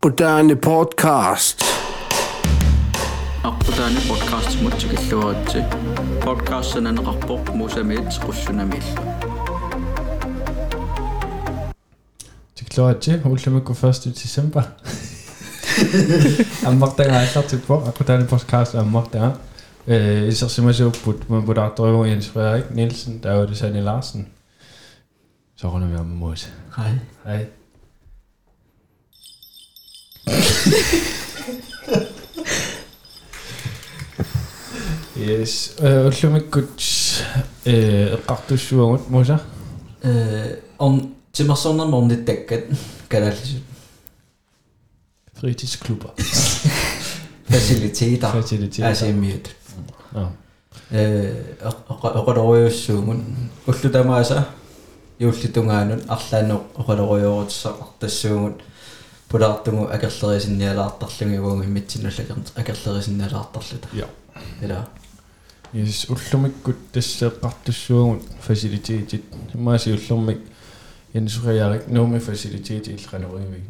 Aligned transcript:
Akutani 0.00 0.55
podcast. 0.55 1.57
аққутаани 3.43 3.99
подкаст 4.09 4.61
мутсикиллуаритси 4.61 5.61
подкастсананеқарпоқ 6.25 7.43
мусамиит 7.59 8.09
qussунамиилла 8.25 9.03
Tiklorati, 12.55 13.11
ultimikku 13.25 13.73
1. 13.73 14.13
december. 14.13 14.63
Ammartanga 16.69 17.17
аллартиппо 17.25 17.75
акутаани 17.89 18.25
podcast 18.25 18.75
аммартага. 18.75 19.37
Э 19.87 20.27
исерсимасууппут 20.29 21.29
модераториу 21.29 22.03
Jens 22.05 22.27
Frederik 22.33 22.71
Nielsen, 22.75 23.21
David 23.21 23.55
Sani 23.55 23.81
Larsen. 23.81 24.27
Så 25.55 25.69
runder 25.69 25.87
vi 25.87 25.95
om 25.95 26.07
mod. 26.07 26.37
хай 26.69 26.99
Hej. 27.25 27.47
Yes, 35.16 35.72
э 35.78 36.06
уллумиккут 36.08 36.80
э 37.64 38.14
эққартуссуагут 38.16 39.08
муса. 39.08 39.40
э 40.02 40.58
он 40.78 41.14
тимерсорнерма 41.32 41.98
орниттаккат 41.98 42.64
калааллисут 43.08 43.62
Fritidsklubber. 45.40 46.10
фасилитеитар 47.48 48.36
Faciliteter. 48.36 48.84
асиммиут 48.90 49.50
Nå. 50.12 50.32
э 50.90 51.56
оқалориуссуугун 51.60 53.24
уллутамааса 53.66 54.48
юуллитунгаанут 55.18 56.04
арлаанеқ 56.08 56.60
оқалориуорутсақар 56.76 57.88
тассуугут 59.30 59.30
пулаартугу 59.30 59.88
акерлерисинниалаартарлугивуун 59.92 61.64
иммитсинуллагерт 61.64 62.52
акерлерисинниалаартарлута 62.54 63.88
Ja. 63.92 64.06
ила 64.62 64.86
Yes, 65.74 66.06
ullumikku 66.10 66.74
tasseeqqartussuugut 66.92 68.22
faciliteetit. 68.40 69.24
Maasi 69.54 69.92
ullumik 69.92 70.38
insureerik 71.14 71.88
nuumi 71.88 72.20
faciliteetit 72.20 73.00
ilqanuivig. 73.00 73.62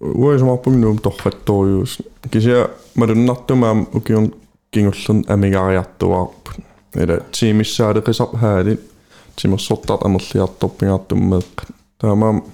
уисмарпуг 0.00 0.74
нуум 0.74 0.98
торфатториус 0.98 1.98
кися 2.30 2.70
малуннартумаам 2.94 3.88
укиун 3.92 4.32
кингуллерн 4.70 5.24
амигариартуаарпут 5.28 6.56
эла 6.94 7.20
тимиссаалеқисар 7.32 8.36
хаали 8.40 8.78
тимерсортарт 9.36 10.02
амерлиарторпингаартуммеэққат 10.02 11.68
таамаам 11.98 12.36
фасилитет 12.40 12.53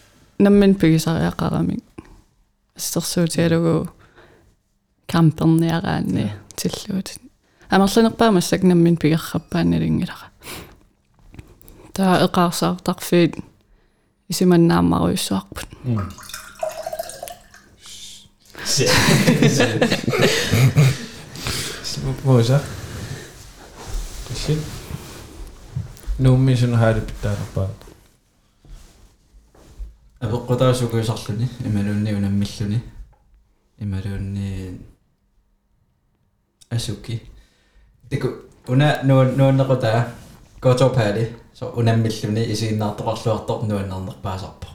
наммин 0.41 0.75
пигисариақарамик 0.75 1.83
ассерсуутиалугу 2.75 3.89
камперниараанни 5.07 6.33
тиллуут 6.55 7.07
амерлунерпаа 7.69 8.31
массак 8.31 8.63
наммин 8.63 8.97
пигерраппааналингилара 8.97 10.27
таа 11.93 12.25
эқарсаартарфиит 12.25 13.33
исиманнаамаруйссуарпут 14.29 15.69
Симпоза. 21.83 22.61
Шин. 24.45 24.59
Нуумисун 26.19 26.77
хаарипитаарпаат. 26.77 27.90
haali 30.20 30.38
pitäänerpaa. 30.38 31.06
авеққутаасукуисарлуни 31.06 31.48
ималуунни 31.64 32.14
унаммиллуни 32.14 32.82
ималуунни 33.78 34.80
асуки 36.70 37.22
теку 38.10 38.28
уна 38.68 39.00
нуун 39.04 39.36
нууннеқутаа 39.36 40.08
которпаали 40.60 41.36
со 41.54 41.66
унаммиллуни 41.66 42.52
исииннаартоқарлуартор 42.52 43.64
нуаннарнерпаасарпо 43.66 44.66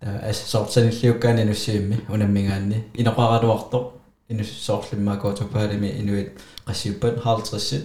таа 0.00 0.28
ас 0.28 0.36
сортсаниллиуккаани 0.36 1.44
нуссиимми 1.44 2.00
унаммигаанни 2.08 2.84
инеқаралуартор 2.94 3.92
инуссоорлиммаа 4.28 5.16
которпаалими 5.16 5.88
инуит 6.00 6.40
qassiuppan 6.66 7.20
50 7.20 7.82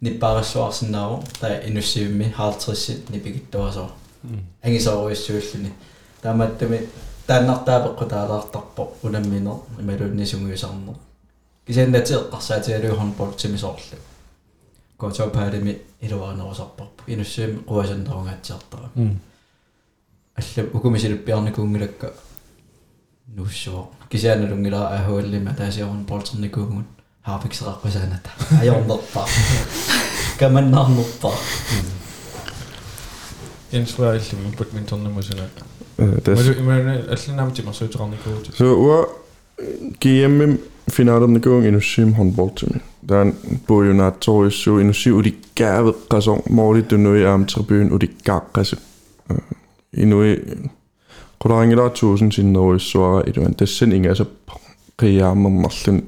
ниппаарассуарсинааро 0.00 1.22
таа 1.40 1.60
инуссиимми 1.68 2.34
50 2.38 3.10
нипигиттуасоо 3.10 3.90
ангисооруйссууллуни 4.63 5.71
таамааттами 6.21 6.87
тааннартаапекку 7.27 8.05
таалаартарпо 8.05 8.93
унамминер 9.03 9.57
ималуунни 9.79 10.25
сунгуисарнер 10.25 10.95
кисааннати 11.65 12.13
эққарсаатигалуухорн 12.13 13.13
полтими 13.13 13.57
соорлу 13.57 13.97
котопаалими 14.97 15.81
илуарнерусарпарпу 16.01 17.03
инуссуими 17.07 17.59
қуасаннеругаатсиартара 17.67 18.89
алла 18.95 20.69
укумисилиппиарни 20.73 21.51
кунгилакка 21.51 22.13
нуссоо 23.27 23.91
кисааналунгила 24.09 24.89
ахуаллима 24.97 25.53
таасиорн 25.53 26.05
полтерникуугун 26.05 26.85
хаарфиксеқарпасааната 27.25 28.29
аёрнерпаа 28.61 29.27
каманнаарнерпаа 30.39 31.35
Ensuar 33.73 34.15
illim 34.15 34.51
badminton 34.59 34.99
musuna. 35.13 35.43
Malu 36.35 36.53
imana 36.59 36.93
allinam 37.15 37.51
tima 37.51 37.73
soitrarnikuut. 37.73 38.51
So 38.53 38.73
ua 38.75 39.05
GM 40.01 40.57
finaalernikung 40.91 41.65
inussim 41.65 42.13
håndboldtimi. 42.13 42.81
Tän 43.07 43.33
pujunaattorissu 43.67 44.77
inussi 44.79 45.11
ulikkaavet 45.11 45.95
qasor 46.09 46.41
mooli 46.49 46.83
tunui 46.83 47.25
aamtribuun 47.25 47.91
ulikkaaqqasu. 47.91 48.75
Inui 49.97 50.41
qularingilaatuusin 51.43 52.31
sinneruissuara 52.31 53.23
iluan 53.27 53.55
tassan 53.55 53.91
ingasap 53.91 54.29
qiyaammernerlun. 54.99 56.05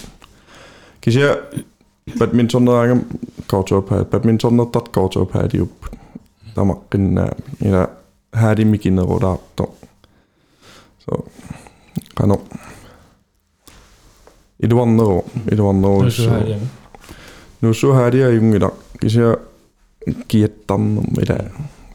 Kisia 1.02 1.36
badmintonnerangam 2.20 3.02
kortopaat 3.48 4.10
badmintonnertat 4.10 4.90
kortopaat 4.90 5.54
iupput. 5.54 6.03
tamakkinnää, 6.56 7.36
ja 7.66 7.88
härimmikin 8.34 8.98
rodaatto. 8.98 9.76
So, 11.00 11.26
kano. 12.16 12.42
Iduannero, 14.64 15.26
iduannero. 15.52 16.10
Nu 17.64 17.74
så 17.74 17.94
här 17.94 18.12
det 18.12 18.22
är 18.22 18.30
ju 18.30 18.56
idag. 18.56 18.72
Kisa 19.02 19.38
kiettannom 20.28 21.06
idag. 21.22 21.42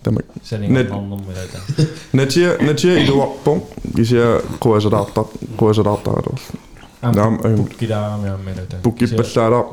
Tämä 0.02 0.20
Netsiä 2.12 2.56
netsiä 2.60 2.98
iduappo. 2.98 3.68
Kisa 3.96 4.16
kuesadatta 4.60 5.24
kuesadatta 5.56 6.10
ero. 6.10 6.34
Nam 7.02 7.38
pukkidaamia 7.56 8.36
menetään. 8.36 8.82
Pukkipellära. 8.82 9.64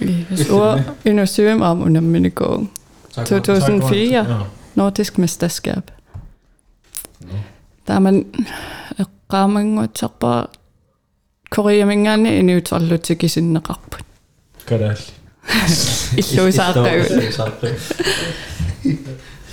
Niin, 0.00 0.26
suo 0.46 0.78
ynnä 1.06 1.26
syömään 1.26 1.76
mun 1.76 2.04
mennikoon. 2.04 2.68
2004 3.16 4.46
Nordisk 4.74 5.18
mästerskap. 5.18 5.90
Der 7.88 8.00
man 8.00 8.24
qaamanguutsarpa 9.28 10.48
Koreamingani 11.50 12.38
inuutarlutikisinneqarput. 12.38 14.04
Kadalli. 14.66 14.96
Illuisaaqagu. 16.16 17.04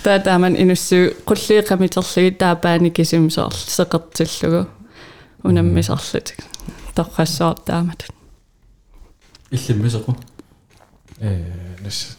Та 0.02 0.18
таман 0.18 0.56
инуссуу 0.56 1.10
куллии 1.24 1.62
камитерлуги 1.62 2.30
таапаани 2.30 2.90
кисимсоор 2.90 3.54
секертиллугу 3.54 4.66
унаммисарлутик 5.44 6.38
торрассоор 6.94 7.56
таамат 7.66 8.06
иллиммисеқу 9.50 10.16
э 11.20 11.76
нэс 11.82 12.16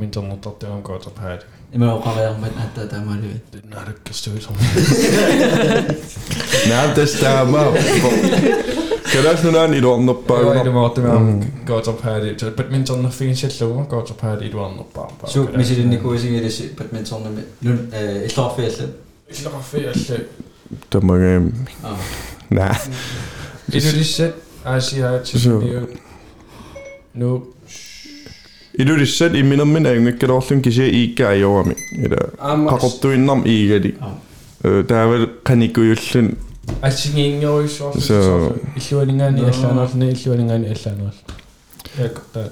మీంతనంత 0.00 0.46
ఇంకోట 0.78 1.06
భారీ 1.20 1.44
Immer 1.72 1.92
auch 1.92 2.06
aber 2.06 2.38
mit 2.38 2.52
einer 2.56 2.88
Dame 2.88 3.10
met 3.10 3.22
Na, 3.74 3.84
dat 3.84 3.98
maar 4.04 4.06
nu. 4.06 4.30
Na, 6.68 6.86
dat 6.86 6.96
nou, 6.96 7.06
is 7.06 7.20
daar 7.20 7.46
maar. 7.46 7.72
Kijk, 9.02 9.42
nu 9.42 9.50
naar 9.50 9.68
niet 9.68 9.84
aan 9.84 10.06
de 10.06 10.14
pauw. 10.14 10.54
Ja, 10.54 10.62
de 10.62 10.70
maat 10.70 10.96
hem 10.96 11.42
gaat 11.64 11.86
op 11.86 12.02
haar 12.02 12.20
dit. 12.20 12.40
Het 12.40 12.70
met 12.70 12.86
dan 12.86 13.00
nog 13.00 13.14
je 13.18 13.24
het 13.24 13.52
zo, 13.52 13.86
gaat 13.90 14.10
op 14.10 14.20
huid. 14.20 14.40
dit 14.40 14.54
aan 14.54 14.76
de 14.76 14.82
pauw. 14.92 15.08
Zo, 15.26 15.48
misschien 15.56 15.76
in 15.76 15.90
de 15.90 16.00
kozen 16.00 16.28
is 16.28 16.58
het 16.58 16.92
met 16.92 17.08
dan 17.08 17.22
nu 17.58 17.88
Ik 18.24 18.34
daar 18.34 18.52
veel. 18.52 18.70
Is 19.26 19.42
daar 19.42 19.52
veel. 19.62 19.92
Dat 20.88 21.02
mag 21.02 21.16
hem. 21.16 21.66
Nee. 22.48 22.68
Is 23.70 23.92
er 23.92 23.98
is 23.98 24.18
het 24.18 24.34
als 24.62 24.90
je 24.90 25.20
nou. 27.12 27.42
I 33.46 33.68
det? 33.68 33.94
Der 34.88 34.96
er 34.96 35.06
vel 35.06 35.28
kan 35.46 35.62
ikke 35.62 35.80
jo 35.80 35.94
sådan 35.94 36.36
Altså 36.82 37.08
ingen 37.18 37.42
jo 37.42 37.66
så 37.66 37.84
Så- 37.94 38.00
så 38.00 38.50
illueringen 38.76 39.38
i 39.38 39.48
Island 39.48 39.78
og 39.78 39.88
illueringen 39.94 40.64
i 40.64 40.70
Island 40.72 40.96
også. 41.06 41.18
Ja, 41.98 42.02
der. 42.34 42.44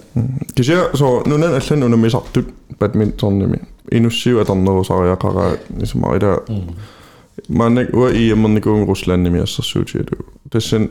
kan 0.56 0.68
jeg 0.68 0.86
så 0.94 1.22
nu 1.26 1.34
er 1.34 1.58
sådan 1.58 1.82
under 1.82 1.98
mig 1.98 2.10
sagt 2.10 2.34
du 2.34 2.42
badminton 2.80 3.38
med. 3.38 3.58
Endnu 3.92 4.10
syv 4.10 4.36
af 4.36 4.50
andre 4.50 4.84
så 4.84 5.04
jeg 5.04 5.18
kan 5.18 5.30
ligesom 5.78 6.00
meget 6.00 6.20
der. 6.20 6.36
Man 7.48 7.78
ikke 7.78 7.92
var 7.92 8.08
i 8.08 8.34
man 8.34 8.56
ikke 8.56 8.70
i 8.70 8.84
Rusland 8.84 9.28
mere 9.28 9.46
så 9.46 9.62
synes 9.62 9.94
jeg 9.94 10.02
det. 10.04 10.18
Det 10.44 10.54
er 10.54 10.58
sådan 10.58 10.90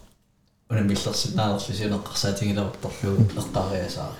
En 0.71 0.85
misschien 0.85 1.11
als 1.11 1.23
je 1.23 1.29
naar 1.35 1.51
als 1.51 1.67
je 1.67 1.73
ziet 1.73 1.89
dan 1.89 2.01
ga 2.03 2.27
je 2.27 2.33
dingen 2.33 2.55
dat 2.55 2.75
toch 2.79 2.93
veel 2.93 3.25
lagtare 3.35 3.89
zaken. 3.89 4.15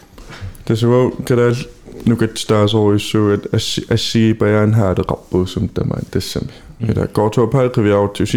Dus 0.63 0.81
wel, 0.81 1.09
kijk 1.23 1.67
nu 2.03 2.15
het 2.17 2.39
staat 2.39 2.69
zo 2.69 2.91
is 2.91 3.09
zo 3.09 3.29
het 3.29 3.51
asie-asie 3.51 4.35
bij 4.35 4.51
jou 4.51 4.67
mm. 4.67 4.73
een 4.73 4.79
hele 4.79 5.03
rappe 5.05 5.45
soms 5.45 5.69
dan 5.73 5.87
maar 5.87 6.01
desembe. 6.09 6.51
Ja, 6.77 7.05
katoenpailt 7.05 7.71
kan 7.71 7.83
weer 7.83 7.99
uit, 7.99 8.17
het 8.17 8.17
dus 8.17 8.31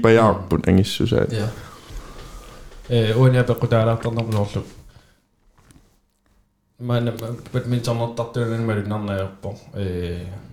bij 0.00 0.12
jou 0.12 0.28
een 0.28 0.32
rappe 0.32 0.60
ding 0.60 0.78
is, 0.78 0.94
zo 0.94 1.06
zeg 1.06 1.30
je? 1.30 1.36
Ja. 1.36 1.52
Eh, 2.86 3.20
oh 3.20 3.32
ja, 3.32 3.44
welke 3.44 3.68
daaraf 3.68 3.98
dan 4.00 4.14
nog 4.14 4.32
wel 4.32 4.44
zo. 4.44 4.64
Maar 6.76 7.02
wat 7.50 7.66
mensen 7.66 7.98
altijd 7.98 8.34
doen 8.34 8.52
is 8.52 8.64
maar 8.64 8.82
de 8.82 8.88
namen 8.88 9.18
erop. 9.18 9.56
Eh, 9.74 9.84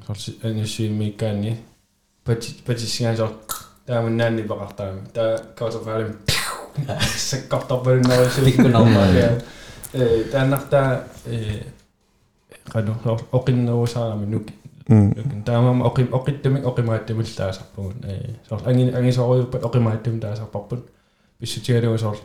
als 0.08 0.26
je 0.26 0.36
een 0.42 0.58
isie 0.58 0.92
meekan 0.92 1.44
je, 1.44 1.54
wat 2.24 2.46
je 2.46 2.54
wat. 3.18 3.67
tämä 3.88 4.00
mm. 4.02 4.06
on 4.06 4.18
näin 4.18 4.36
niin 4.36 4.48
pakahtaa, 4.48 4.88
tämä 5.14 5.36
kautta 5.56 5.86
väliin, 5.86 6.18
se 7.18 7.44
kaptaperin 7.48 8.04
noissa. 8.04 8.42
Pikku 8.42 8.68
naulaa. 8.68 9.06
Ei, 9.94 10.24
tämä 10.32 10.46
nähtää, 10.46 11.04
kadu, 12.74 12.92
okin 13.32 13.66
nousaa, 13.66 14.16
minuk, 14.16 14.44
Tämä 15.46 15.60
on 15.60 15.82
okin, 15.82 16.08
okittimin, 16.12 16.66
okimaittimin 16.66 17.26
tämä 17.36 17.52
sappuun. 17.52 17.94
Se 18.44 18.56
on 18.56 18.62
angin, 18.66 18.96
angin 18.96 19.14
se 19.14 19.22
on 19.22 19.48
okimaittimin 19.62 20.20
tämä 20.20 20.36
sappuun. 20.36 20.86
Pysy 21.40 21.60
tiedon, 21.60 22.00
se 22.00 22.06
on, 22.06 22.18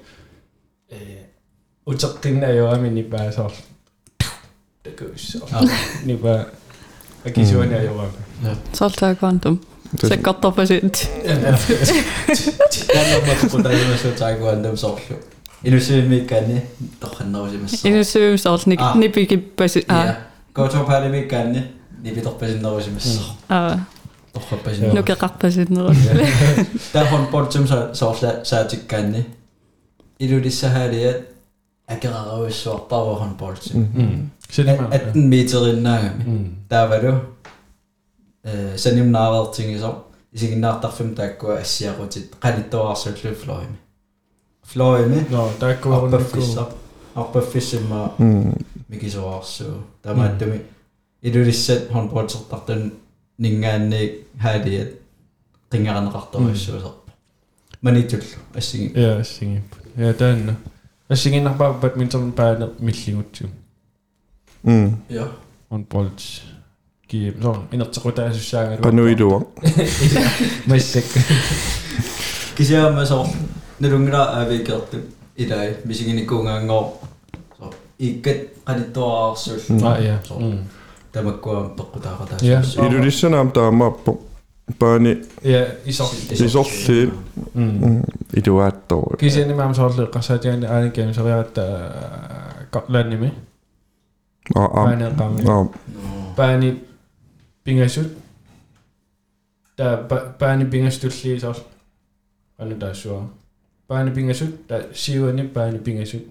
utsattiin 1.86 2.44
ei 2.44 2.60
ole 2.60 2.78
minni 2.78 3.02
pää, 3.02 3.32
se 3.32 3.40
on, 3.40 3.50
teköys, 4.82 5.32
se 5.32 5.38
on, 5.42 5.70
niin 6.04 6.18
pää, 6.18 6.44
äkisuonia 7.26 7.82
jollain. 7.82 8.10
Se 8.72 8.84
on 8.84 8.90
mm. 8.90 8.94
tämä 9.00 9.14
kvantum. 9.14 9.58
Saya 9.92 10.24
cut 10.24 10.40
off 10.40 10.56
aja. 10.56 10.80
Dan 10.80 10.88
nama 13.12 13.32
aku 13.36 13.60
dah 13.60 13.72
masuk 13.92 14.16
cakap 14.16 14.56
anda 14.56 14.72
sokyo. 14.72 15.20
Ini 15.62 15.78
sebab 15.78 16.04
mereka 16.08 16.40
ni 16.42 16.58
tak 16.96 17.22
kenal 17.22 17.46
je 17.52 17.60
mesti. 17.60 17.84
Ini 17.86 18.00
sebab 18.00 18.34
sahaja 18.40 18.66
ni 18.66 18.76
ni 18.98 19.06
pergi 19.12 19.36
pasi. 19.36 19.84
Kau 20.56 20.66
coba 20.66 20.98
hari 20.98 21.12
mereka 21.12 21.44
ni 21.44 21.60
ni 22.00 22.08
pergi 22.08 22.24
tak 22.24 22.36
pasi 22.40 22.56
kenal 22.56 22.80
je 22.80 22.88
een 22.88 23.78
Tak 24.32 24.42
pasi. 24.64 24.88
Nuk 24.88 25.04
kak 25.04 25.36
pasi 25.36 25.68
kenal. 25.68 25.92
Dah 26.96 27.04
hon 27.12 27.28
portum 27.28 27.68
sahaja 27.68 28.40
sahaja 28.42 28.64
cikkan 28.72 29.12
ik 29.12 29.28
Ini 30.24 30.40
di 30.40 30.50
sehari 30.50 31.04
Akka 31.84 32.08
raus 32.08 32.64
suorpaa 32.64 33.20
hon 33.20 33.36
portum. 33.36 33.86
18 34.48 35.14
meter 35.14 35.68
innan. 35.68 36.16
Där 36.68 36.88
var 36.88 36.98
du. 37.04 37.12
Ilulissahaalia 38.45 38.71
akeraruissuartarvahon 38.73 38.73
poltsum. 38.73 38.73
Mm. 38.73 38.77
Se 38.77 38.91
niin 38.91 39.07
mä. 39.07 39.29
Atten 39.29 39.65
meterinnаагами. 39.67 39.77
Mm. 39.77 39.77
Taavalu 39.77 39.83
э 39.83 39.87
санимнаареертигисо 39.87 40.07
исигиннаартарфим 40.33 41.15
тааккуа 41.15 41.57
ассиақутит 41.57 42.35
qalittuarsullu 42.39 43.35
флоими. 43.35 43.77
Флоими 44.63 45.25
No, 45.29 45.51
tää 45.59 45.73
kuuluu 45.73 46.05
арпаффисса 46.05 46.67
арпаффиссимма 47.15 48.13
Mm. 48.19 48.63
микисуарсуу 48.89 49.83
тамааттуми 50.01 50.61
илулиссат 51.21 51.91
хонполтертартун 51.91 52.91
нингаанни 53.37 54.11
хаалиат 54.43 54.89
qingaranеqartoruissuusерпа 55.71 57.11
манитуллу 57.81 58.39
ассиги 58.55 58.91
Ja, 58.99 59.23
singe. 59.23 59.63
Ja, 59.97 60.11
den. 60.13 60.57
Jeg 61.09 61.17
siger 61.17 61.43
nok 61.43 61.57
bare 61.57 61.75
badminton 61.81 62.31
bare 62.31 62.69
millingut. 62.79 63.41
Mm. 64.63 64.95
Não, 67.12 67.64
ainda 67.72 67.84
te 67.84 68.00
rotas 68.04 68.36
o 68.36 68.40
sangue. 68.40 68.76
Panuido. 68.76 69.52
Mas 70.66 70.92
seco. 70.92 71.20
Kisiä 72.54 72.90
mä 72.90 73.04
so 73.04 73.26
nerungra 73.80 74.40
avikeltu 74.40 74.96
idai 75.36 75.76
misingin. 75.84 76.26
So 77.58 77.70
iket 77.98 78.52
kanitoa 78.64 79.36
surf. 79.36 79.70
Ah. 79.70 79.96
So 80.22 80.40
tämä 81.12 81.32
kuan 81.32 81.70
pakkuta 81.70 82.08
kata. 82.08 82.34
Ja. 82.42 82.60
Idurissa 82.86 83.28
nam 83.28 83.52
tämä 83.52 83.70
pakku. 83.78 84.26
Pani. 84.78 85.22
Ja 85.42 85.66
isorsi. 85.84 86.44
Isorsi. 86.44 87.12
Iduatto. 88.36 89.02
Kisiä 89.18 89.46
ni 89.46 89.54
mä 89.54 89.74
solle 89.74 90.06
kasatian 90.06 90.66
ainakin 90.70 91.06
het 91.06 91.14
solle 91.14 91.40
että 91.40 91.62
kaplannimi. 92.70 93.32
Ah 94.54 94.64
ah. 94.64 94.88
Pani. 95.16 95.44
Pani 96.36 96.91
пингасут 97.64 98.08
та 99.76 99.96
паани 100.38 100.64
пингастулли 100.64 101.40
соор 101.40 101.56
anu 102.58 102.78
таасуа 102.78 103.28
паани 103.88 104.10
пингасут 104.10 104.66
та 104.66 104.82
сиуани 104.94 105.42
паани 105.42 105.78
пингасут 105.78 106.22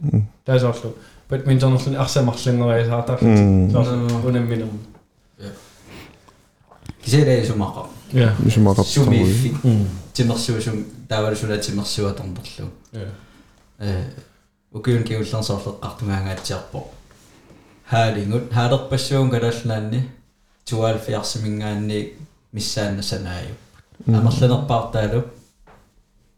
таасоорлу 0.45 0.95
бадминтонерлуни 1.29 1.95
арсамарлангориасаартарлут 1.95 3.71
соор 3.71 3.87
унамминерму 4.27 4.79
кисерэ 7.03 7.45
сумақа 7.45 7.87
я 8.13 8.35
сумақа 8.49 8.83
сумифи 8.83 9.55
тимерсуусум 10.13 10.85
таавалсуна 11.07 11.57
тимерсуаторнерлу 11.57 12.69
э 13.79 14.03
укиун 14.71 15.03
киуллерсоорлеққартумаангаатсиарпо 15.03 16.79
хаалингут 17.89 18.53
хаалерпассуун 18.53 19.29
калааллаанни 19.29 20.09
tuaalfiarsimingaanni 20.69 21.99
missaanna 22.51 23.01
sanaayu 23.11 23.53
амерланерпаартаалу 24.17 25.21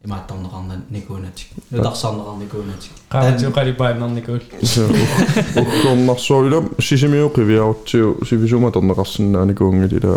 имааттарнеқарна 0.06 0.76
никуунаатик 0.96 1.50
нутарсаарнеқарникуунаатик 1.72 2.94
qaatio 3.14 3.52
qalipaimnarnikul 3.58 4.42
ukkornarsuagulam 5.62 6.66
sisimiuqiviaruttiu 6.88 8.08
sivisumatorneqarsinnaanikуунгilila 8.30 10.16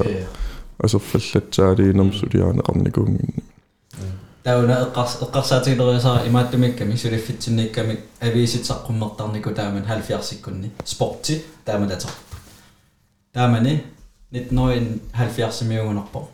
асерфаллатсаалиинерм 0.85 2.11
сулиаанеқарникуунгинни 2.21 3.43
тауна 4.47 4.75
эққарс 4.87 5.13
эққарсаатигилериасаа 5.27 6.27
имааттумикками 6.29 6.97
сулиффитсинникками 7.03 7.95
авииситсаққуммартарнику 8.27 9.55
тааман 9.55 9.85
70 9.85 10.25
секунни 10.25 10.73
спорти 10.85 11.45
таамалатарпут 11.65 12.41
таамани 13.33 13.83
1970 14.33 15.69
миугунарпо 15.69 16.29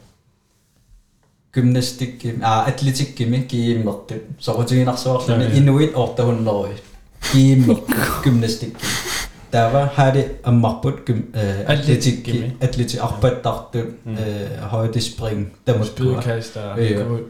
гимнастик 1.54 2.24
а 2.42 2.64
атлетик 2.64 3.16
гими 3.18 3.42
кииммертип 3.42 4.22
сорутигинарсуарлами 4.40 5.58
инуит 5.58 5.94
ортагуннеруи 5.94 6.76
кииммер 7.32 7.78
гимнастик 8.24 8.74
тава 9.50 9.92
хари 9.94 10.36
аммарпут 10.42 11.06
гим 11.06 11.26
атлетик 11.68 12.26
атлетик 12.62 13.02
арпаттарту 13.02 13.78
højdespring 14.72 15.50
тамуткуа 15.64 16.22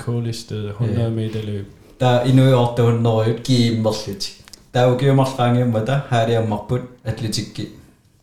коолистед 0.05 0.77
100 0.79 1.09
meter 1.19 1.43
løb 1.45 1.67
та 1.99 2.23
инуи 2.25 2.53
ортагуннеруит 2.53 3.43
кииммерлут 3.43 4.31
таугиумарлаангиуммата 4.73 6.05
хари 6.09 6.35
аммарпут 6.35 6.83
атлетикки 7.05 7.71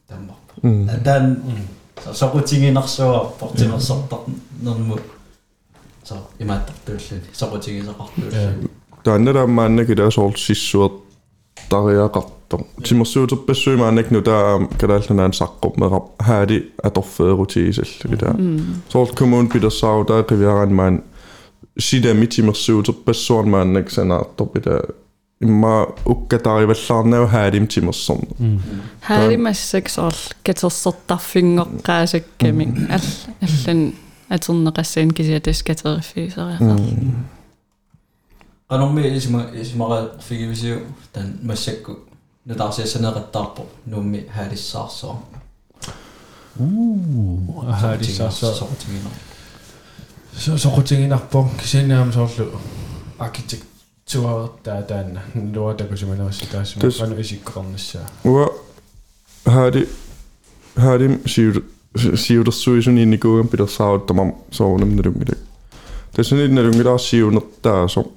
таммарпу 0.08 1.04
таан 1.04 1.38
soqutiginersuar 2.13 3.27
portinersortarnermut 3.41 5.03
så 6.05 6.15
imaattartuulluni 6.41 7.23
soqutigiseqartuulluni 7.33 8.69
таанна 9.05 9.33
таамааннаки 9.33 9.95
таасоор 9.97 10.37
сиссуер 10.47 10.91
тариақарто 11.71 12.59
тимерсуутерпассуимаанак 12.85 14.11
ну 14.11 14.21
таа 14.23 14.59
калаалланаан 14.81 15.33
саққоп 15.41 15.81
мерап 15.83 16.07
хаали 16.27 16.59
аторфеерутигисаллуги 16.83 18.17
таа 18.25 18.35
соорт 18.93 19.15
коммун 19.19 19.49
питерсау 19.49 20.05
таа 20.05 20.23
қивиараанмаан 20.31 21.03
сидами 21.79 22.27
тимерсуутерпассуармааннак 22.27 23.91
санаартор 23.91 24.49
пита 24.49 24.75
имма 25.42 25.88
уккатариваллаарнава 26.06 27.28
хаалим 27.28 27.68
тимерсэрна 27.68 28.60
хаалимассаксорл 29.08 30.16
катерсэртарфингоққаасакками 30.44 32.66
алла 32.96 33.10
аллан 33.42 33.94
атернеқассаан 34.30 35.12
кисиатас 35.12 35.64
катериффисериақарлу 35.64 37.16
qanarmi 38.70 39.02
isma 39.20 39.42
ismaqarfigivisiu 39.62 40.76
tan 41.14 41.28
massakku 41.44 41.92
nutaarsiassaneqattaarpo 42.46 43.62
nuummi 43.86 44.26
haalissaarsoor 44.36 45.16
uu 46.60 47.64
haalissaarsoor 47.82 48.54
soqutiginarpo 48.60 49.20
soqutiginarpo 50.64 51.40
kisianiam 51.60 52.10
soorlu 52.14 52.46
architect 53.20 53.79
tuottaa 54.14 54.82
tämän 54.82 55.24
luotako 55.54 55.96
se 55.96 56.06
menossa 56.06 56.46
tässä 56.52 56.80
Täs, 56.80 57.00
mukana 57.00 57.20
esikronnissa. 57.20 58.00
Ua 58.26 58.66
häädi 59.46 59.88
häädi 60.76 61.10
siudassuisun 62.16 62.98
innikuuden 62.98 63.48
pidä 63.48 63.68
saavuttamaan 63.68 64.34
saunan 64.52 64.96
nerungille. 64.96 65.38
Tässä 66.16 66.36
nyt 66.36 66.52
nerungille 66.52 66.90
on 66.90 67.00
siunottaa 67.00 67.88
so. 67.88 68.14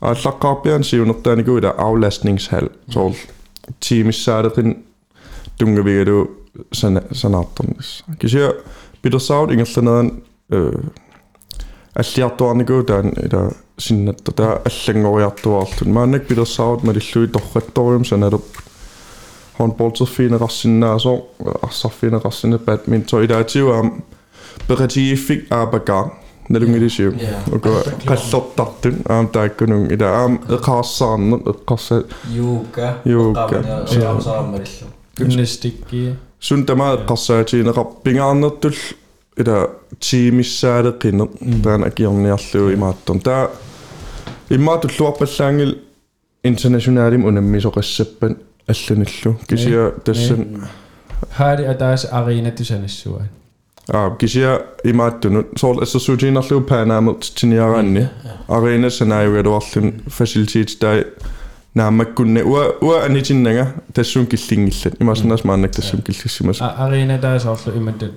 Allakkaappiaan 0.00 0.84
siunottaa 0.84 1.36
niin 1.36 1.44
kuin 1.44 1.64
avlastningshal. 1.76 2.68
So 2.90 3.12
tiimissä 3.88 4.24
säädätin 4.24 4.86
tungevielu 5.58 6.44
sanattomissa. 7.12 8.04
Kysyä 8.18 8.52
pidä 9.02 9.18
saavut 9.18 9.50
ingallanaan 9.50 10.22
alliartuarniku 11.98 12.82
taan 12.82 13.06
ila 13.06 13.52
синнатта 13.85 14.31
таа 14.39 14.51
аллангориартуаарлун 14.69 15.93
мааннак 15.97 16.23
питерсаавут 16.29 16.83
малиллуи 16.87 17.27
торратториум 17.35 18.05
саналерп 18.11 18.45
håndboldserfineqarsinnaasor 19.59 21.17
arserfineqarsine 21.67 22.57
badminton 22.67 23.23
ilaatiuaam 23.25 23.87
peqatigiffik 24.67 25.41
aapakaa 25.59 26.03
nalungilisiu 26.49 27.11
Ja. 27.25 27.37
uka 27.55 27.69
qallertartun 28.09 28.95
aam 29.15 29.27
taakkunun 29.35 29.83
ila 29.95 30.07
aam 30.21 30.33
eqaarsaarneq 30.57 31.41
eqqarsa 31.53 31.95
yuuka 32.37 32.87
Yuuka. 33.13 33.47
qaamaniasaammalillu 33.51 34.87
Gymnastikki. 35.17 36.01
sun 36.39 36.65
tamaa 36.65 36.91
eqqarsaatiineqar 36.97 37.85
pingaarnertul 38.03 38.75
ila 39.41 39.57
tiimissaaleqqineq 40.09 41.31
taan 41.63 41.83
akiorniarluu 41.89 42.69
imaattorn 42.77 43.19
taa 43.27 43.43
immaatulluarpallaangil 44.57 45.73
internationaalim 46.43 47.25
unammisoqassappan 47.25 48.35
аллуниллу 48.71 49.35
кисиа 49.47 49.91
тассан 50.05 50.41
Haali 51.29 51.67
ataas 51.67 52.07
arina 52.11 52.51
tusanassuaan. 52.51 53.29
аа 53.93 54.09
кисиа 54.09 54.59
имааттунут 54.83 55.47
соол 55.57 55.81
ассерсуутиинерлуу 55.83 56.61
паанаамерт 56.61 57.23
тиниараанни 57.39 58.03
арина 58.47 58.89
санааюгалуарлун 58.89 59.87
фасилитит 60.17 60.79
тай 60.79 61.05
наамаккунна 61.75 62.41
уа 62.43 62.63
уа 62.81 63.05
анитиннага 63.05 63.73
тассун 63.93 64.25
киллингиллат 64.27 64.93
имаснаас 65.01 65.43
мааннак 65.43 65.71
тассун 65.71 66.01
киллиссимас 66.01 66.61
Arina 66.61 67.17
taas 67.17 67.43
soorlu 67.43 67.77
imattat 67.77 68.15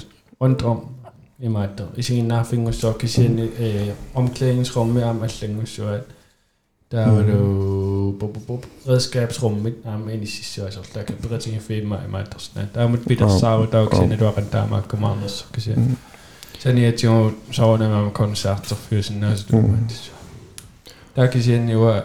rundt 1.42 1.46
om 1.46 1.52
imaatto. 1.52 1.84
Isiginnaarfingussua 1.98 2.94
kisianni 2.94 3.50
eh, 3.60 3.94
omklædningsrummet 4.16 5.04
am 5.04 5.24
allangussuat. 5.24 6.02
Der 6.92 7.12
var 7.12 7.24
jo 7.24 8.16
bup, 8.20 8.34
bup, 8.34 8.44
bup, 8.48 8.66
redskabsrummet 8.88 9.74
am 9.86 10.10
ind 10.10 10.24
i 10.24 10.26
sidste 10.26 10.66
år, 10.66 10.70
så 10.70 10.80
der 10.94 11.04
kan 11.04 11.16
bedre 11.22 11.40
ting 11.40 11.62
for 11.62 11.88
mig 11.88 12.00
i 12.08 12.12
Mattersne. 12.12 12.70
Der 12.76 12.82
er 12.82 12.88
mit 12.88 13.06
bitter 13.08 13.26
Om- 13.26 13.40
sav, 13.40 13.68
der 13.72 13.78
er 13.80 13.88
også 13.88 14.04
en, 14.04 14.12
der 14.12 14.32
er 14.32 14.42
der 14.52 14.68
meget 14.68 14.88
kommandos, 14.88 15.32
så 15.32 15.46
kan 15.54 15.64
jeg 15.68 15.78
Sen 16.60 16.78
er 16.78 16.82
jeg 16.82 17.04
jo 17.04 17.32
så 17.52 17.62
var 17.64 17.78
det 17.78 17.90
med 17.90 18.12
koncerter 18.12 18.76
for 18.76 19.02
sådan 19.02 19.22
noget, 19.22 19.40
så 19.40 19.46
det 19.52 19.56
var 19.64 19.78
det. 19.90 20.12
Der 21.16 21.28
kan 21.28 21.42
jeg 21.48 21.74
jo 21.74 21.90
at 21.90 22.04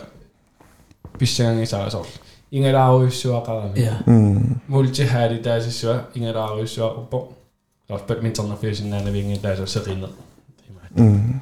bisang 1.19 1.63
i 1.63 1.67
sig 1.67 1.87
så. 1.91 1.99
Ingen 2.51 2.75
der 2.75 2.81
er 2.81 3.03
jo 3.03 3.11
så 3.11 3.37
akkurat. 3.37 3.71
ja 3.77 3.95
Multihari 4.69 5.43
taasissua 5.43 5.99
ingaraarissua 6.15 6.93
upo. 6.99 7.17
Ros 7.19 7.44
badminton 7.89 8.57
fyysinen 8.61 9.13
vingi 9.13 9.39
taasa 9.39 9.67
serina. 9.67 10.09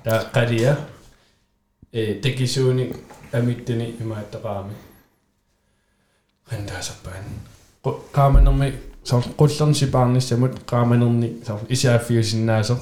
Ta 0.04 0.24
qadia 0.34 0.76
e 1.92 2.14
tekisuuni 2.14 2.92
amittini 3.38 3.96
imaattaqaami. 4.00 4.74
Qandaasappan. 6.50 7.24
Qaamanermi 8.12 8.72
so 9.04 9.22
qullerni 9.36 9.86
paarnissamut 9.92 10.54
qaamanerni 10.70 11.28
so 11.46 11.60
isaa 11.68 11.98
fyusinnaasa 11.98 12.76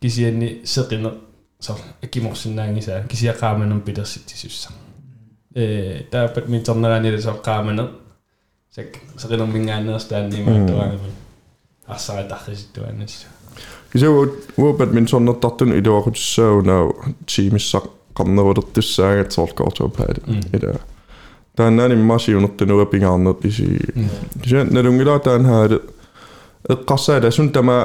kisianni 0.00 0.60
seqina 0.64 1.10
so 1.60 1.80
akimorsinnaangisaa 2.04 3.00
kisia 3.08 3.32
qaamanerm 3.32 3.80
pitersittissussa. 3.80 4.70
E 5.54 5.64
ta 6.10 6.28
badmintonnerani 6.34 7.22
so 7.22 7.34
qaamaner 7.34 7.88
sek 8.70 8.98
seqinum 9.16 9.52
mingaannerstaanni 9.52 10.44
imaattaqaami. 11.87 12.21
Arsaataqisittuannis. 12.21 13.25
кисиа 13.91 14.09
уа 14.11 14.73
бадминтоннертартун 14.73 15.73
илуақутиссаагунаа 15.79 16.83
тимиссақ 17.25 17.85
қарнерулертуссаагат 18.17 19.31
сооркоортуапаали 19.31 20.21
ила 20.53 20.79
тааннаани 21.55 21.95
маасиунертунуа 21.95 22.85
пингаарнерт 22.85 23.45
иси 23.45 23.79
кисиа 24.43 24.63
налунгилаа 24.65 25.19
таан 25.19 25.45
хаали 25.45 25.81
эққарсаала 26.69 27.31
сун 27.31 27.49
тама 27.51 27.77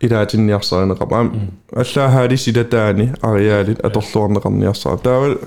илаатинниарсаринеқап 0.00 1.12
аам 1.12 1.50
аллаа 1.72 2.10
хаали 2.14 2.36
силатаани 2.36 3.12
ариаалит 3.22 3.80
аторлуарнеқарниарсаа 3.80 4.98
таавал 4.98 5.38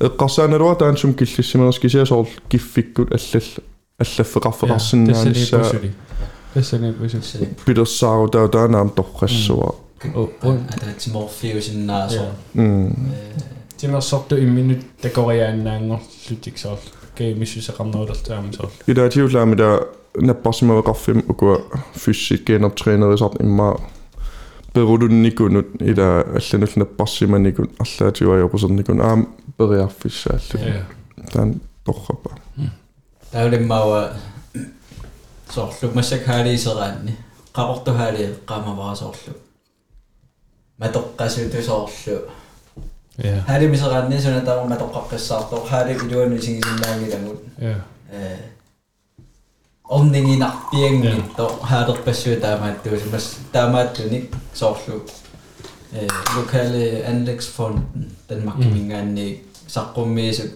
эққарсааналуа 0.00 0.76
таан 0.76 0.96
сум 0.96 1.14
киллиссимерс 1.14 1.78
кисиа 1.78 2.04
соор 2.06 2.26
киффиккут 2.48 3.12
аллал 3.12 3.48
аллаффеқарфеқарсиннаанissaa 3.98 5.70
Тассани 6.54 6.92
пусут. 6.92 7.24
питерсаару 7.66 8.28
таа 8.28 8.48
таанаам 8.48 8.90
торқассуа 8.90 9.74
ататсиморфиусиннаасо 10.42 12.32
м 12.54 12.94
Тимерсорту 13.76 14.36
имминут 14.38 14.78
такориааннаангорлутик 15.02 16.58
соор 16.58 16.78
кеемиссусеқарнерулертаама 17.18 18.52
соор. 18.52 18.70
илаатиулаамила 18.86 19.88
наппарсимавеқарфим 20.14 21.24
укуа 21.28 21.58
фиссиккeenertrainerisart 21.94 23.42
имма 23.42 23.80
перулунникунут 24.72 25.66
ила 25.82 26.20
алланул 26.22 26.68
наппарсиманикун 26.76 27.70
арлаатиуаёқусерникун 27.78 29.00
аам 29.00 29.28
периарфиссааллу 29.58 30.58
Ja. 30.66 30.84
таан 31.32 31.60
торрапа 31.84 32.30
таулиммауа 33.32 34.12
соорлу 35.54 35.86
массак 35.94 36.22
хаалиисераанни 36.28 37.12
qaqortu 37.56 37.90
haali 37.98 38.24
qaamavarasoorlu 38.48 39.32
matoqqasutu 40.80 41.62
soorlu 41.68 42.16
Ja. 43.24 43.34
haali 43.48 43.66
miseraanni 43.74 44.16
suna 44.22 44.40
taama 44.46 44.64
matoqqaqqissaartoq 44.74 45.64
haali 45.72 45.92
iluanu 46.04 46.36
singisinnaangilamut 46.44 47.38
Ja. 47.66 47.76
э 48.10 48.36
орнигинарпиангитто 49.94 51.44
хаалерпассуи 51.68 52.36
таамааттуус 52.44 53.02
мас 53.12 53.24
таамааттуник 53.52 54.24
соорлу 54.60 54.96
э 55.92 56.06
локале 56.36 57.04
анлексфонден 57.10 58.10
данмаркимингаанни 58.28 59.26
саққуммиисут 59.74 60.50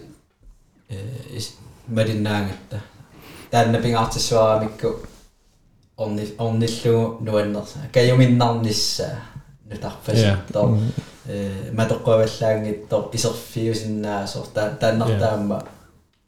э 0.89 1.39
малиннаангатта 1.87 2.77
таанна 3.53 3.79
пингаартиссуарамикку 3.79 4.95
орни 5.97 6.27
орниллугу 6.37 7.23
нуаннерса 7.23 7.79
каюминнарниссаа 7.93 9.19
нутарфаситтоо 9.69 10.77
э 11.27 11.71
матоққаваллаангиттор 11.73 13.09
исерфиусиннаасор 13.13 14.47
таа 14.53 14.69
тааннартаама 14.81 15.65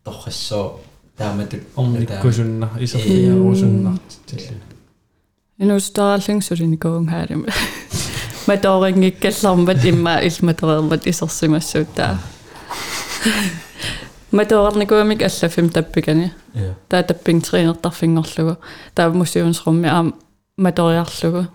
торрассоо 0.04 0.80
тааматут 1.18 1.62
орниккусунна 1.76 2.70
исерфиарусуннартиллу 2.80 4.58
инустааллингсулиникуун 5.58 7.08
хаалим 7.08 7.46
маторингиккаллармат 8.48 9.86
имма 9.86 10.16
илматерермат 10.28 11.08
исерсимассуутаа 11.08 12.20
матуарникуамик 14.37 15.23
аллафим 15.23 15.71
таппикани 15.71 16.33
таа 16.89 17.03
таппин 17.03 17.41
триинертарфингорлугу 17.41 18.57
таа 18.95 19.11
мусиунсрумми 19.11 19.89
аа 19.89 20.13
материарлугу 20.57 21.47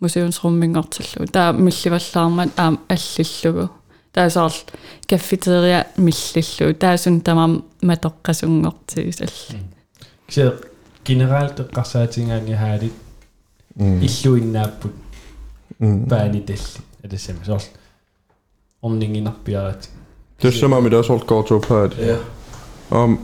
мусиунсруммингортиллугу 0.00 1.32
таа 1.32 1.52
милливаллаармат 1.52 2.50
аа 2.56 2.78
аллиллугу 2.88 3.70
таасаар 4.12 4.52
кафетериа 5.08 5.86
миллиллуу 5.96 6.74
таасун 6.74 7.20
тамам 7.20 7.64
матоққасунгортигис 7.82 9.20
алли 9.20 9.60
ксе 10.28 10.54
генерал 11.04 11.48
теққарсаатингаани 11.58 12.54
хаалит 12.54 12.92
иллуиннааппут 13.78 14.94
баани 15.78 16.40
талли 16.40 16.80
атасама 17.04 17.44
соор 17.44 17.62
орнингинарпиараати 18.82 19.88
Dessutom, 20.42 20.72
amit 20.72 20.92
az 20.92 21.08
ott 21.08 21.24
kautó 21.24 21.58
päädi. 21.58 21.94
Am 22.88 23.18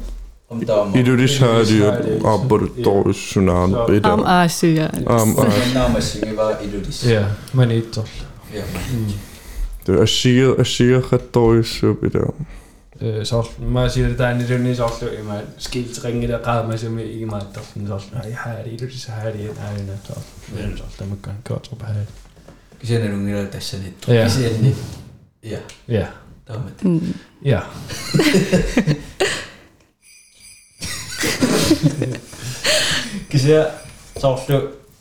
Idris 0.92 1.38
häädi 1.38 1.82
abborto 2.22 3.12
sunan 3.12 3.84
pidä. 3.86 4.08
Am 4.08 4.22
asia. 4.24 4.90
Am 5.04 5.36
asia. 5.36 5.84
Am 5.84 5.94
asia 5.94 6.36
va 6.36 6.58
Idris. 6.60 7.02
Ja, 7.04 7.30
men 7.52 7.70
itto. 7.70 8.04
Ja. 8.52 8.62
Det 9.86 10.00
er 10.00 10.06
siger, 10.06 10.54
er 10.58 10.64
siger 10.64 11.12
ret 11.12 11.34
dårligt 11.34 11.66
så 11.66 11.94
pidä. 11.94 12.26
Så 13.24 13.44
mä 13.58 13.88
siger 13.88 14.08
det 14.08 14.16
tänne 14.16 14.46
sen 14.46 14.62
niin 14.62 14.76
sohtu 14.76 15.06
ei 15.06 15.22
mä 15.22 15.42
skilt 15.58 16.04
ringi 16.04 16.28
der 16.28 16.38
grad 16.38 16.66
mä 16.66 16.76
sen 16.76 16.98
ei 16.98 17.26
mä 17.26 17.40
tohtin 17.40 17.88
sohtu. 17.88 18.16
Ai 18.24 18.32
häädi 18.32 18.74
Idris 18.74 19.06
häädi 19.06 19.50
häädi 19.58 19.82
sohtu. 20.04 20.30
Men 20.54 20.78
sohtu 20.78 21.04
mä 21.04 21.16
kan 21.20 21.34
kautó 21.48 21.76
päädi. 21.78 21.98
Kysyä 22.78 22.98
ne 22.98 23.08
nungilla 23.08 23.44
tässä 23.44 23.76
nyt. 23.76 24.08
Ja. 24.08 24.24
Kysyä 24.24 24.50
ne. 24.62 24.72
Ja. 25.42 25.58
Ja. 25.88 26.06
damit. 26.46 26.82
Hm. 26.84 26.98
Ja. 27.42 27.62
Kisiä, 33.28 33.66
sortu, 34.20 34.52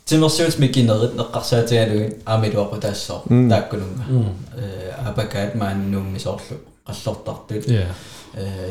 timmersuut 0.04 0.58
mikinnerit 0.58 1.14
neqqarsaatigaluin 1.16 2.22
aamiluaqu 2.26 2.76
taassor 2.76 3.20
mm. 3.30 3.48
taakkulunga. 3.48 4.04
Apakaat 5.04 5.54
mm. 5.54 5.58
maannuummi 5.58 6.18
sorlu 6.18 6.60
qallertartut. 6.84 7.64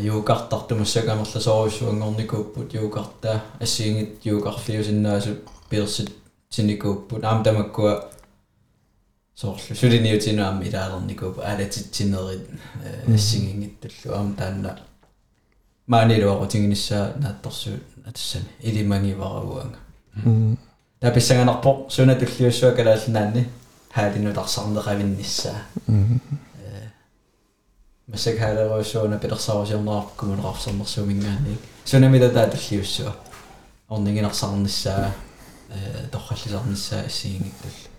Juukartartumassakamerla 0.02 1.42
soruissuangornikuupput 1.42 2.74
juukartaa 2.74 3.40
assiingit 3.62 4.26
juukarliusinnaasut 4.26 5.46
piirsit 5.70 6.16
sinikuupput 6.50 7.24
aam 7.24 7.44
tamakkua 7.44 8.10
soorlu 9.36 9.76
suliniutinuam 9.76 10.62
ilaalerniku 10.62 11.34
aalatsitsinnerit 11.42 12.50
ассигингиттуллу 13.16 14.16
аам 14.18 14.36
таанна 14.36 14.78
маанилуакутингинissaа 15.88 17.06
наатторсуу 17.24 17.78
атассами 18.06 18.50
илимангиварагуанга 18.60 19.80
таписсаганарпо 21.00 21.72
суна 21.90 22.16
туллиуссуа 22.16 22.72
калааллинаанни 22.72 23.50
хаалинутарсарнеқавинниссаа 23.96 25.56
э 25.88 26.88
масак 28.08 28.38
хаалерууссууна 28.38 29.18
пилерсаарусиорнаарпу 29.20 30.12
кумунеқарсарнерсуумингаанник 30.20 31.60
сунамида 31.86 32.30
таатуллиуссуа 32.30 33.16
орнигинарсарнissaа 33.90 35.12
э 35.70 36.08
торхаллисарнissaа 36.12 37.02
ассигингиттуллу 37.10 37.93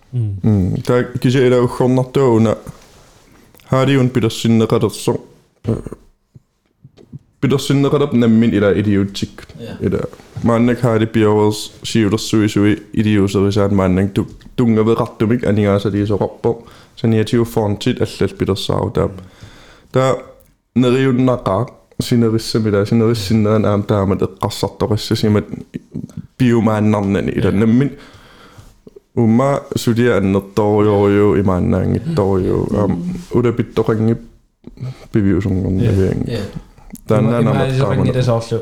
Tää 0.86 1.02
kisi 1.20 1.44
edä 1.44 1.62
ukhonnartuuna. 1.62 2.56
Haadiun 3.64 4.10
pidersinneqalerso. 4.10 5.26
Pidersinneqalap 7.40 8.12
nammin 8.12 8.54
ila 8.54 8.70
idiotik. 8.70 9.42
Ja. 9.60 9.74
Ida. 9.80 9.98
Maannak 10.42 10.80
haadi 10.80 11.06
piawers 11.06 11.72
siulersuisui 11.82 12.82
idioserisaan 12.94 13.74
maannak 13.74 14.14
tungavet 14.56 14.98
rattumik 14.98 15.46
aningaasa 15.46 15.92
diisoqarpo. 15.92 16.66
Saniatiu 16.96 17.44
fontit 17.44 18.02
allal 18.02 18.36
pidersaaru 18.38 18.92
Tää 19.92 20.14
neriunnaqaaq 20.74 21.68
sinerissamila 22.00 22.84
sinerissinneran 22.84 23.64
aam 23.64 23.82
taamat 23.82 24.22
eqqarsartoqassasimat 24.22 25.44
biomaannarnani 26.38 27.32
ila 27.36 27.50
nammin 27.50 27.98
umma 29.16 29.60
sudia 29.76 30.16
annertorjorju 30.16 31.36
imaannaangittorju 31.42 32.56
ulapittoqanngip 33.34 34.20
piviusunngornaviangi 35.12 36.38
тааннаанаматтаарна 37.08 38.22
соорлу 38.22 38.58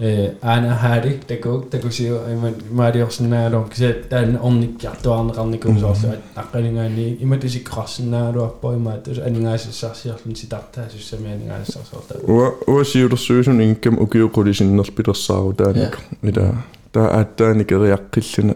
э 0.00 0.32
ана 0.42 0.76
хари 0.82 1.20
такук 1.28 1.70
такусиу 1.70 2.18
иман 2.32 2.54
мариорсинаалур 2.70 3.68
киса 3.70 3.94
таан 4.10 4.36
орниккиартуарнеқарникум 4.48 5.78
соорлу 5.80 6.16
аққалингаани 6.36 7.06
иматусиккоқарсинаалуарпо 7.24 8.74
имаатус 8.74 9.18
анингаассарсиарлун 9.18 10.36
ситартаасуссами 10.36 11.32
анингаассарсоорта 11.34 12.14
уа 12.26 12.48
уа 12.66 12.84
сиулерсуусун 12.84 13.60
ингкам 13.60 13.94
укиуқулисиннерпилерсаару 14.04 15.54
таанак 15.54 15.98
ила 16.22 16.46
таа 16.92 17.06
ааттааникериаққиллуна 17.20 18.54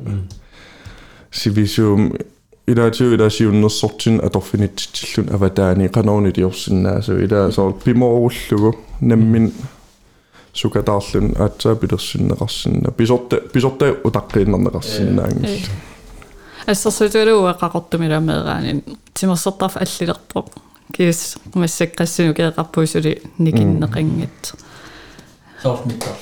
sivisuum 1.32 2.12
ilaatiu 2.67 3.13
ila 3.13 3.29
siunnersortin 3.29 4.21
atorfinititillun 4.25 5.36
avataani 5.36 5.89
qanoorni 5.89 6.32
diorsinnaasu 6.36 7.17
ila 7.25 7.51
soor 7.51 7.73
pimorullugu 7.73 8.73
nammin 9.01 9.53
sukataarlun 10.53 11.32
aatsaa 11.39 11.75
pilersinneqarsinna 11.75 12.91
pisorta 12.91 13.36
pisorta 13.53 13.86
utaqqiinnerneqarsinnaangil 14.10 15.65
ассерсутулуа 16.71 17.53
qaqortumilameeraani 17.62 18.84
тимерсертарф 19.19 19.77
аллилерпо 19.84 20.45
кис 20.95 21.38
массаккассуну 21.56 22.34
кеэқарпуусули 22.38 23.13
никиннеқангат 23.39 24.53
соормиттар 25.63 26.17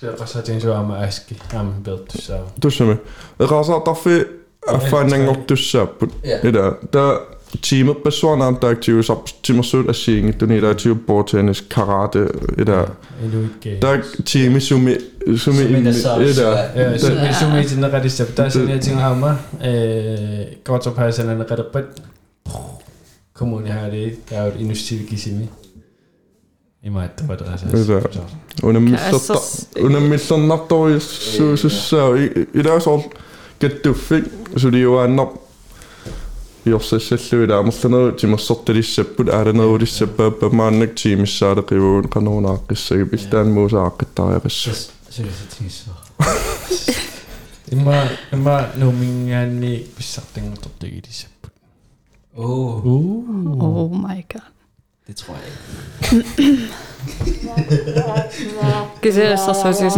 Se 0.00 0.06
qassatin 0.18 0.60
suama 0.60 0.94
aski 1.06 1.36
am 1.60 1.72
biltussaa. 1.84 2.42
tussami 2.60 2.96
eqarsartarfii 3.40 4.20
affaannangortussaapput 4.66 6.10
Ja. 7.52 7.52
ila 7.52 7.52
ta 7.52 7.58
tiimeqassuarnaam 7.68 8.56
taaktiusar 8.56 9.16
timersuut 9.46 9.88
assiingittuni 9.88 10.56
ila 10.58 10.74
tiu 10.74 10.94
bordtennis 10.94 11.62
karate 11.74 12.18
ila 12.58 12.86
Inuikke. 13.24 13.76
ta 13.80 13.88
tiimissumi 14.32 14.98
sumi 15.36 15.62
Sumi 15.62 15.80
nassaarissa. 15.80 16.42
ila 16.42 16.58
Ja, 16.58 16.98
sumi 16.98 17.34
sumi 17.40 17.68
sinna 17.68 17.88
qadissap 17.88 18.28
taasan 18.34 18.68
yatin 18.70 18.98
aama 18.98 19.36
eh 19.60 20.46
qotopaasan 20.68 21.44
qadappat. 21.48 22.02
Kommuni 23.38 23.70
haali 23.70 24.18
taud 24.30 24.52
inussivikisimi. 24.60 25.48
Imaatta 26.84 27.24
qadrasa. 27.28 27.66
Ila. 27.66 28.00
unammisserta 28.62 29.34
unammissernartoriussuusussaa 29.84 32.08
ilaasoor 32.54 33.00
kattуффик 33.60 34.24
сулиуааннар 34.56 35.26
иорсассаллуи 36.64 37.46
лаамерланеру 37.52 38.12
тимерсорталиссаппут 38.20 39.28
ааланерулиссаппааппа 39.28 40.50
мааннак 40.50 40.92
тимиссаалеқивуун 41.00 42.06
кануунааqqissagi 42.14 43.04
пистаан 43.12 43.48
муусааққиттариақисса 43.56 44.72
Сулисатингиссаа. 45.10 45.96
Imma 47.74 47.96
imma 48.32 48.56
numingaanni 48.80 49.72
pissartangutortigilissapпут. 49.96 51.52
Åh, 52.36 52.86
Oh 53.60 53.90
my 53.92 54.22
god. 54.32 54.52
det 55.08 55.16
tror 55.16 55.36
jeg 55.36 55.46
ikke. 55.46 56.68
Kyseessä 59.02 59.52
se 59.54 59.90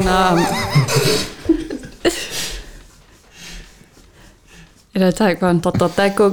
Eller 4.95 5.11
tak 5.11 5.39
kon 5.39 5.61
totta 5.61 5.89
tako 5.89 6.31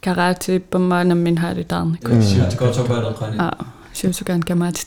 karate 0.00 0.60
på 0.60 0.78
manen 0.78 1.22
min 1.22 1.36
här 1.38 1.58
i 1.58 1.64
tarn. 1.64 1.96
Sjukt 2.02 2.56
gott 2.56 2.74
så 2.74 2.84
bara 2.84 3.12
kan. 3.12 3.34
Ja, 3.36 3.50
sjukt 3.94 4.16
så 4.16 4.24
kan 4.24 4.42
kamat. 4.42 4.86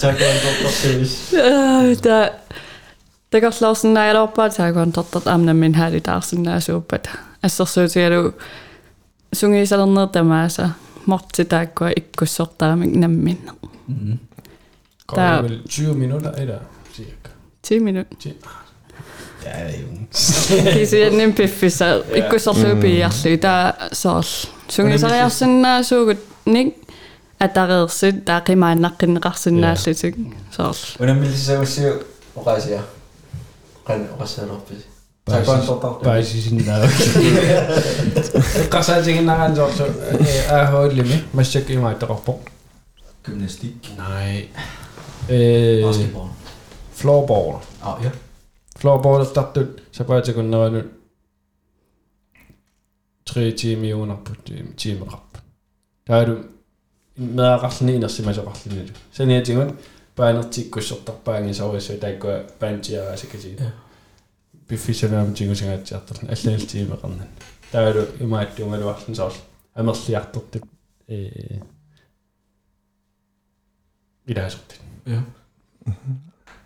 Tak 0.00 0.18
kon 0.18 0.36
totta 0.42 0.68
sis. 0.70 1.30
Da 2.02 2.28
takarlausen 3.30 3.94
näillä 3.94 4.22
oppa 4.22 4.50
tak 4.50 4.74
kon 4.74 4.92
totta 4.92 5.20
amnen 5.32 5.56
min 5.56 5.74
här 5.74 5.94
i 5.94 6.00
tarn 6.00 6.42
nä 6.42 6.60
supet. 6.60 7.08
Alltså 7.42 7.66
så 7.66 7.88
ser 7.88 8.10
du 8.10 8.32
sungisalanna 9.32 10.06
tämä 10.06 10.48
sa 10.48 10.70
motsi 11.06 11.44
takko 11.44 11.86
ikkussortaa 11.96 12.76
nämmin. 12.76 13.50
Mhm. 13.86 14.18
Kommer 15.06 15.42
väl 15.42 15.58
20 15.68 15.94
minuter 15.94 16.32
är 16.40 16.46
det 16.46 16.60
10 17.62 17.80
minuter. 17.80 18.32
Ja, 19.44 19.68
jo. 19.70 20.72
Kisi 20.72 21.10
niin 21.10 21.32
piffissä, 21.32 21.86
ikkussorluupi 22.14 22.98
jäsli, 22.98 23.38
tää 23.38 23.74
saas. 23.92 24.48
Sungi 24.68 24.98
sarjassin 24.98 25.62
suukut, 25.82 26.18
niin 26.44 26.80
että 27.40 27.66
rilsi, 27.66 28.12
tää 28.12 28.42
rimainnakin 28.48 29.20
rassin 29.24 29.58
Ja. 29.58 29.60
näsli, 29.60 29.94
saas. 30.50 30.96
Unamillisa 31.00 31.60
ussi 31.60 31.82
oqasia. 32.36 32.82
Qan 33.84 34.08
oqassalerpisi. 34.12 34.86
Tak 35.24 35.44
for 35.44 35.56
en 35.56 35.66
god 35.66 35.82
Floorballiltartut 48.82 49.82
sapaatakunneranut 49.92 50.86
3 53.32 53.52
tiimiuunarput 53.52 54.50
tiimeqarput. 54.76 55.42
Taalu 56.04 56.34
иммеақарлини 57.18 57.92
инерсимасоқарлинилу. 57.98 58.94
саниатигун 59.12 59.78
паанертиккуссортарпаанги 60.16 61.52
сорису 61.52 61.98
тааккуа 61.98 62.44
паантиараасакати. 62.58 63.58
биффисалаам 64.68 65.34
тигусагаатсиартарлу 65.34 66.28
аллаал 66.34 66.66
тиимеқарнан. 66.72 67.28
Тааlu 67.72 68.02
имааттуунгалуарлун 68.20 69.14
саарл 69.14 69.36
амерлиартертик 69.74 70.64
ээ 71.08 71.62
илаасортит. 74.26 74.80
я 75.06 75.24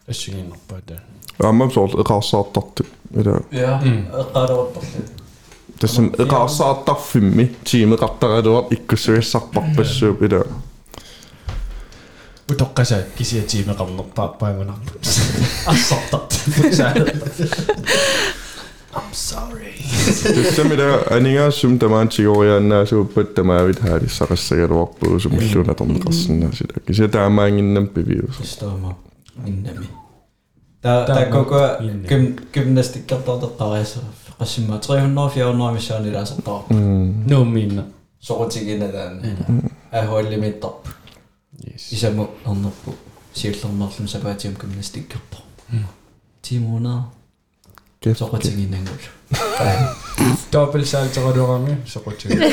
ассигиннерпаа 0.08 0.82
таа 0.88 1.00
аамам 1.40 1.72
соорл 1.72 2.00
эқарсаартартут 2.04 2.88
ила 3.16 3.42
Ja, 3.52 3.80
Mm. 3.84 4.06
eqqaluartorlu. 4.22 5.04
тассан 5.80 6.10
эқарсаартарфимми 6.18 7.46
тимеқартаралуар 7.66 8.66
иккуссуиссарпарпассууп 8.76 10.22
ила 10.22 10.46
утоққасаа 12.48 13.04
кисиатиимеқарнерпааппаангунарпут 13.18 15.08
ассартарт 15.66 16.32
I'm 18.94 19.14
sorry 19.14 19.74
тассамила 20.36 21.04
анигаассум 21.10 21.80
тамаантигориааннаасууппат 21.80 23.34
тамаавит 23.36 23.80
хаалиссақассагалуарпуу 23.80 25.20
сумиллуна 25.20 25.74
торнеқарсинаасила 25.74 26.76
кися 26.86 27.08
таамаангиннам 27.08 27.88
пивиус 27.88 28.36
Forstår 28.40 28.96
Minnemi. 29.45 29.87
Der, 30.83 31.07
der, 31.07 31.15
der 31.15 31.31
går 31.31 32.53
gymnastik 32.53 33.13
og 33.13 33.41
der, 33.41 33.65
der 33.65 33.75
er 33.75 33.85
så 33.85 33.99
og 34.39 34.47
sige 34.47 34.69
mig 34.69 34.79
300-400 34.79 35.73
missioner 35.73 36.07
i 36.07 36.13
deres 36.13 36.35
dag. 36.47 36.77
Nu 37.27 37.45
mine. 37.45 37.85
Så 38.21 38.35
er 38.35 38.45
det 38.49 38.57
ikke 38.57 38.77
en 38.77 38.83
af 38.83 38.93
den. 38.93 39.71
Jeg 39.93 40.07
holder 40.07 40.39
mit 40.41 40.55
op. 40.63 40.89
Hvis 41.89 42.03
jeg 42.03 42.13
må 42.15 42.31
andre 42.47 42.71
på 42.85 42.95
cirkler 43.35 43.71
om 43.71 43.77
morgenen, 43.77 44.09
så 44.09 44.19
går 44.19 44.29
jeg 44.29 44.39
til 44.39 44.51
om 44.51 44.57
gymnastik 44.57 45.15
og 45.15 45.21
der. 45.71 45.79
10 46.43 46.59
måneder. 46.59 47.13
Så 48.15 48.25
er 48.33 48.37
det 48.39 48.45
ikke 48.45 48.63
en 48.69 48.75
af 48.75 48.81
den. 48.81 48.89
Dobbelt 50.53 50.89
salg 50.89 51.11
til 51.11 51.23
Radio 51.23 51.55
Rami, 51.55 51.71
så 51.85 51.99
går 51.99 52.11
det 52.11 52.25
ikke. 52.31 52.45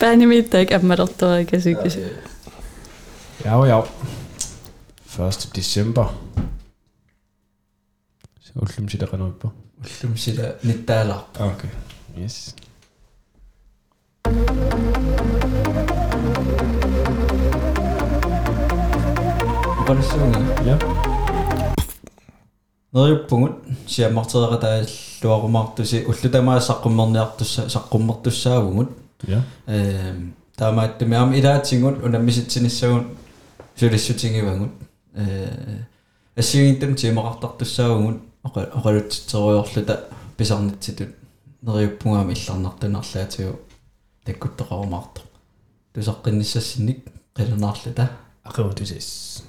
Bare 0.00 0.12
en 0.12 0.22
i 0.22 0.24
middag, 0.24 0.72
at 0.72 0.84
er 0.84 0.96
der, 1.20 1.36
ikke? 1.36 1.62
Ja, 1.64 1.72
ja. 1.74 1.90
Ja, 3.44 3.64
ja. 3.64 3.80
1. 5.19 5.49
december 5.55 6.05
så 8.39 8.51
ullum 8.55 8.89
sitä 8.89 9.07
kanoippa 9.07 9.51
Ullum 10.03 10.17
sila 10.17 10.43
nittaalarp. 10.63 11.41
okay 11.41 11.69
yes 12.21 12.55
Qanassuunga. 19.87 20.39
ja 20.65 20.77
Neriuppungut 22.93 23.63
siammarteeqataa 23.85 24.77
luarumaartusi 25.23 26.05
ullutamaa 26.07 26.59
saqqummerniartussa 26.59 27.69
saqqummertussaavugut 27.69 28.89
ja 29.27 29.41
эм 29.67 30.33
таамааттами 30.57 31.15
аама 31.15 31.35
илаатсигут 31.35 32.03
унаммиситсинissагун 32.05 33.03
сулиссутингивагут 33.79 34.71
э 34.81 34.84
Э, 35.16 35.78
ассигинтэм 36.34 36.94
тимақартартуссаагун 36.94 38.20
оқалутсериорлута 38.44 40.10
писарнатситут 40.36 41.08
нериуппунгаами 41.62 42.34
илларнартунарлаатигу 42.34 43.58
таккуттоқарумаарто 44.26 45.22
тусаққинниссассинник 45.94 47.08
қилунаарлута 47.34 48.10
ақиутусис 48.44 49.42